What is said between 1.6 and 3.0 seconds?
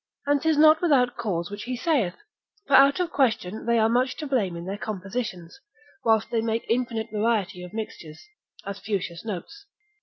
he saith; for out